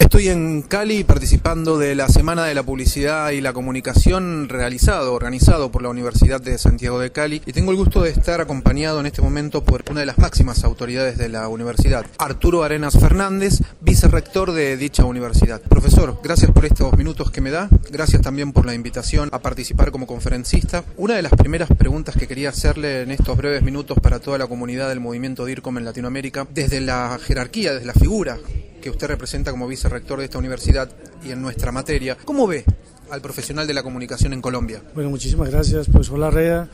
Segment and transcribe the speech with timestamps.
[0.00, 5.70] Estoy en Cali participando de la Semana de la Publicidad y la Comunicación realizado, organizado
[5.70, 9.04] por la Universidad de Santiago de Cali y tengo el gusto de estar acompañado en
[9.04, 14.52] este momento por una de las máximas autoridades de la universidad, Arturo Arenas Fernández, vicerrector
[14.52, 15.60] de dicha universidad.
[15.60, 19.90] Profesor, gracias por estos minutos que me da, gracias también por la invitación a participar
[19.90, 20.82] como conferencista.
[20.96, 24.46] Una de las primeras preguntas que quería hacerle en estos breves minutos para toda la
[24.46, 28.38] comunidad del movimiento DIRCOM en Latinoamérica, desde la jerarquía, desde la figura
[28.80, 30.90] que usted representa como vicerrector de esta universidad
[31.24, 32.16] y en nuestra materia.
[32.24, 32.64] ¿Cómo ve
[33.10, 34.82] al profesional de la comunicación en Colombia?
[34.94, 36.68] Bueno, muchísimas gracias, profesor Larrea.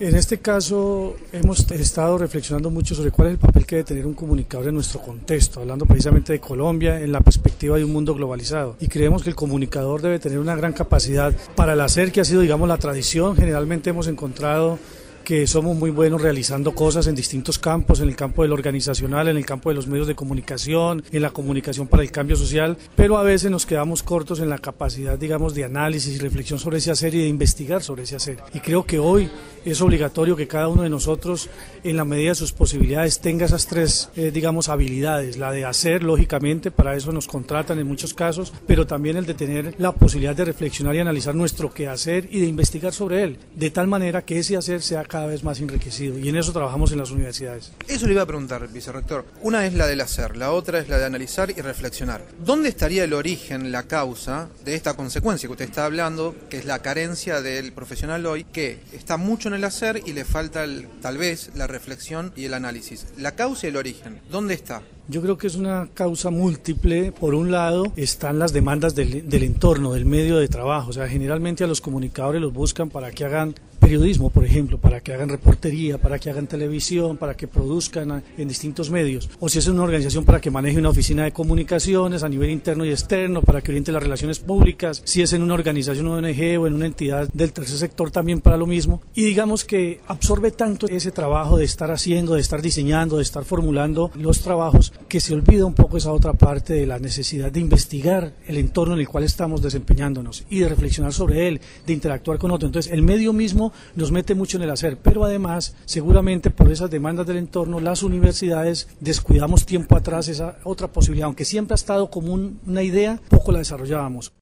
[0.00, 4.06] En este caso hemos estado reflexionando mucho sobre cuál es el papel que debe tener
[4.06, 8.14] un comunicador en nuestro contexto, hablando precisamente de Colombia en la perspectiva de un mundo
[8.14, 8.76] globalizado.
[8.80, 12.24] Y creemos que el comunicador debe tener una gran capacidad para el hacer, que ha
[12.24, 13.36] sido, digamos, la tradición.
[13.36, 14.78] Generalmente hemos encontrado
[15.22, 19.36] que somos muy buenos realizando cosas en distintos campos, en el campo del organizacional, en
[19.36, 23.18] el campo de los medios de comunicación, en la comunicación para el cambio social, pero
[23.18, 26.90] a veces nos quedamos cortos en la capacidad, digamos, de análisis y reflexión sobre ese
[26.90, 28.38] hacer y de investigar sobre ese hacer.
[28.54, 29.30] Y creo que hoy
[29.64, 31.48] es obligatorio que cada uno de nosotros,
[31.84, 35.36] en la medida de sus posibilidades, tenga esas tres, eh, digamos, habilidades.
[35.36, 39.34] La de hacer, lógicamente, para eso nos contratan en muchos casos, pero también el de
[39.34, 43.70] tener la posibilidad de reflexionar y analizar nuestro quehacer y de investigar sobre él, de
[43.70, 46.18] tal manera que ese hacer sea cada vez más enriquecido.
[46.18, 47.72] Y en eso trabajamos en las universidades.
[47.88, 49.24] Eso le iba a preguntar, vicerrector.
[49.42, 52.24] Una es la del hacer, la otra es la de analizar y reflexionar.
[52.44, 56.64] ¿Dónde estaría el origen, la causa de esta consecuencia que usted está hablando, que es
[56.64, 60.64] la carencia del profesional hoy, que está mucho el hacer y le falta
[61.00, 63.06] tal vez la reflexión y el análisis.
[63.18, 64.82] La causa y el origen, ¿dónde está?
[65.08, 67.12] Yo creo que es una causa múltiple.
[67.12, 70.90] Por un lado están las demandas del, del, entorno, del medio de trabajo.
[70.90, 75.00] O sea, generalmente a los comunicadores los buscan para que hagan periodismo, por ejemplo, para
[75.00, 79.28] que hagan reportería, para que hagan televisión, para que produzcan en distintos medios.
[79.40, 82.84] O si es una organización para que maneje una oficina de comunicaciones a nivel interno
[82.84, 85.02] y externo, para que oriente las relaciones públicas.
[85.04, 88.56] Si es en una organización ONG o en una entidad del tercer sector también para
[88.56, 89.02] lo mismo.
[89.14, 93.44] Y digamos que absorbe tanto ese trabajo de estar haciendo, de estar diseñando, de estar
[93.44, 97.60] formulando los trabajos, que se olvida un poco esa otra parte de la necesidad de
[97.60, 102.38] investigar el entorno en el cual estamos desempeñándonos y de reflexionar sobre él, de interactuar
[102.38, 102.66] con otro.
[102.66, 106.90] Entonces, el medio mismo nos mete mucho en el hacer, pero además, seguramente por esas
[106.90, 112.10] demandas del entorno, las universidades descuidamos tiempo atrás esa otra posibilidad, aunque siempre ha estado
[112.10, 114.32] como una idea, poco la desarrollábamos.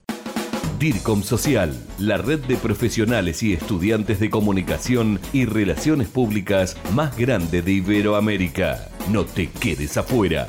[0.80, 7.60] DIRCOM Social, la red de profesionales y estudiantes de comunicación y relaciones públicas más grande
[7.60, 8.88] de Iberoamérica.
[9.10, 10.46] No te quedes afuera.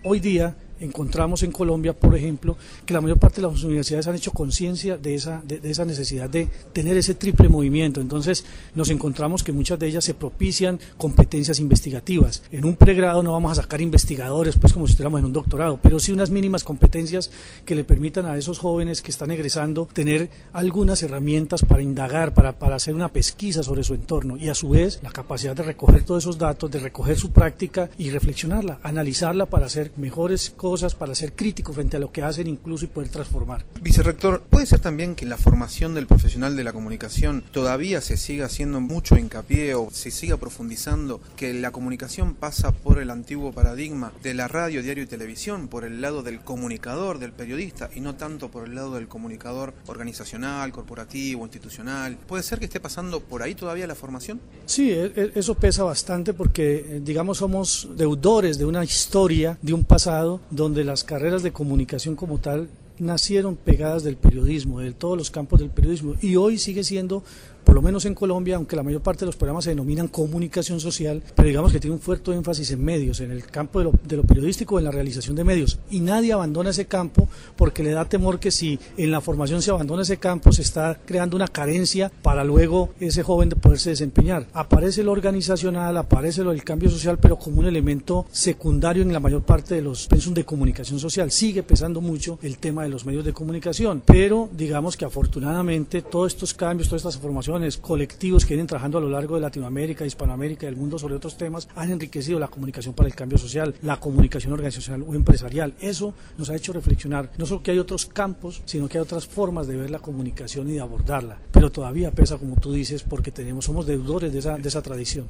[0.03, 4.15] Hoy día encontramos en Colombia, por ejemplo, que la mayor parte de las universidades han
[4.15, 8.01] hecho conciencia de esa, de, esa necesidad de tener ese triple movimiento.
[8.01, 8.43] Entonces,
[8.75, 12.43] nos encontramos que muchas de ellas se propician competencias investigativas.
[12.51, 15.79] En un pregrado no vamos a sacar investigadores, pues como si estuviéramos en un doctorado,
[15.81, 17.31] pero sí unas mínimas competencias
[17.65, 22.57] que le permitan a esos jóvenes que están egresando tener algunas herramientas para indagar, para,
[22.57, 26.03] para hacer una pesquisa sobre su entorno y a su vez la capacidad de recoger
[26.03, 30.95] todos esos datos, de recoger su práctica y reflexionarla, analizarla para hacer mejores cosas cosas,
[30.95, 33.65] para ser crítico frente a lo que hacen incluso y poder transformar.
[33.81, 38.45] Vicerrector, ¿puede ser también que la formación del profesional de la comunicación todavía se siga
[38.45, 44.13] haciendo mucho hincapié o se siga profundizando que la comunicación pasa por el antiguo paradigma
[44.23, 48.15] de la radio, diario y televisión, por el lado del comunicador, del periodista y no
[48.15, 52.15] tanto por el lado del comunicador organizacional, corporativo, institucional?
[52.29, 54.39] ¿Puede ser que esté pasando por ahí todavía la formación?
[54.67, 59.73] Sí, e, e, eso pesa bastante porque, eh, digamos, somos deudores de una historia, de
[59.73, 62.69] un pasado donde las carreras de comunicación como tal
[62.99, 67.23] nacieron pegadas del periodismo, de todos los campos del periodismo, y hoy sigue siendo
[67.63, 70.79] por lo menos en Colombia, aunque la mayor parte de los programas se denominan comunicación
[70.79, 73.91] social, pero digamos que tiene un fuerte énfasis en medios, en el campo de lo,
[73.91, 75.79] de periodístico, en la realización de medios.
[75.89, 79.71] Y nadie abandona ese campo porque le da temor que si en la formación se
[79.71, 84.47] abandona ese campo, se está creando una carencia para luego ese joven de poderse desempeñar.
[84.53, 89.19] Aparece lo organizacional, aparece lo del cambio social, pero como un elemento secundario en la
[89.19, 91.31] mayor parte de los pensos de comunicación social.
[91.31, 96.33] Sigue pesando mucho el tema de los medios de comunicación, pero digamos que afortunadamente todos
[96.33, 100.65] estos cambios, todas estas formaciones colectivos que vienen trabajando a lo largo de Latinoamérica, Hispanoamérica
[100.65, 103.99] y el mundo sobre otros temas han enriquecido la comunicación para el cambio social, la
[103.99, 105.73] comunicación organizacional o empresarial.
[105.79, 109.27] Eso nos ha hecho reflexionar no solo que hay otros campos, sino que hay otras
[109.27, 111.37] formas de ver la comunicación y de abordarla.
[111.51, 115.27] Pero todavía pesa, como tú dices, porque tenemos, somos deudores de esa, de esa tradición.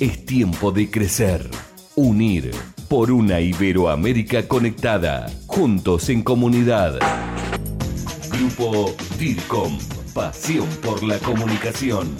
[0.00, 1.48] Es tiempo de crecer,
[1.94, 2.50] unir
[2.88, 6.98] por una Iberoamérica conectada, juntos en comunidad.
[8.30, 9.78] Grupo DIRCOM,
[10.14, 12.16] pasión por la comunicación.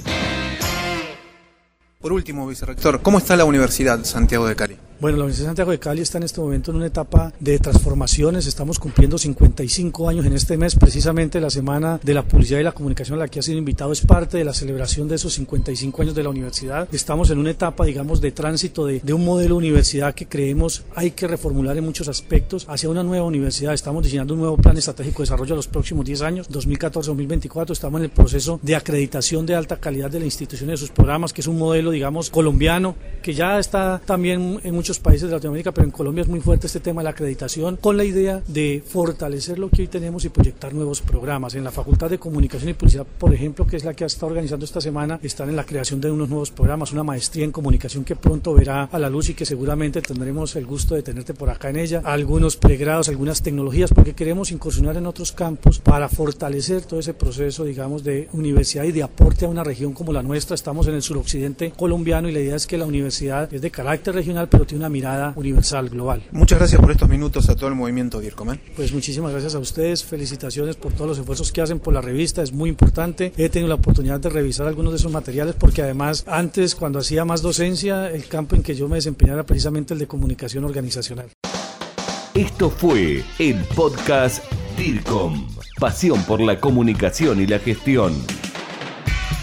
[2.01, 4.77] Por último, vicerrector, ¿cómo está la Universidad Santiago de Cali?
[5.05, 7.59] Bueno, la Universidad de Santiago de Cali está en este momento en una etapa de
[7.59, 8.47] transformaciones.
[8.47, 10.77] Estamos cumpliendo 55 años en este mes.
[10.77, 13.93] Precisamente la Semana de la Publicidad y la Comunicación a la que ha sido invitado
[13.93, 16.89] es parte de la celebración de esos 55 años de la universidad.
[16.91, 21.11] Estamos en una etapa, digamos, de tránsito de, un modelo de universidad que creemos hay
[21.11, 23.75] que reformular en muchos aspectos hacia una nueva universidad.
[23.75, 27.73] Estamos diseñando un nuevo plan estratégico de desarrollo a los próximos 10 años, 2014-2024.
[27.73, 30.93] Estamos en el proceso de acreditación de alta calidad de la institución y de sus
[30.93, 35.35] programas, que es un modelo, digamos, colombiano, que ya está también en muchos países de
[35.35, 38.43] Latinoamérica, pero en Colombia es muy fuerte este tema de la acreditación, con la idea
[38.47, 41.55] de fortalecer lo que hoy tenemos y proyectar nuevos programas.
[41.55, 44.29] En la Facultad de Comunicación y Publicidad, por ejemplo, que es la que ha estado
[44.29, 48.05] organizando esta semana, están en la creación de unos nuevos programas, una maestría en comunicación
[48.05, 51.51] que pronto verá a la luz y que seguramente tendremos el gusto de tenerte por
[51.51, 56.83] acá en ella, algunos pregrados, algunas tecnologías, porque queremos incursionar en otros campos para fortalecer
[56.83, 60.55] todo ese proceso, digamos, de universidad y de aporte a una región como la nuestra.
[60.55, 64.15] Estamos en el suroccidente colombiano y la idea es que la universidad es de carácter
[64.15, 66.23] regional, pero tiene una mirada universal, global.
[66.33, 68.55] Muchas gracias por estos minutos a todo el movimiento DIRCOM.
[68.55, 68.61] ¿eh?
[68.77, 72.43] Pues muchísimas gracias a ustedes, felicitaciones por todos los esfuerzos que hacen por la revista,
[72.43, 73.33] es muy importante.
[73.37, 77.25] He tenido la oportunidad de revisar algunos de esos materiales porque además antes cuando hacía
[77.25, 81.27] más docencia, el campo en que yo me desempeñara precisamente el de comunicación organizacional.
[82.35, 84.45] Esto fue el podcast
[84.77, 85.47] DIRCOM,
[85.79, 88.13] pasión por la comunicación y la gestión.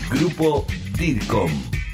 [0.10, 0.66] Grupo
[0.98, 1.81] DIRCOM.